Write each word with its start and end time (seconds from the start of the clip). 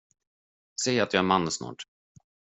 Säg 0.83 0.99
att 0.99 1.13
jag 1.13 1.19
är 1.19 1.23
man 1.23 1.51
snart. 1.51 1.83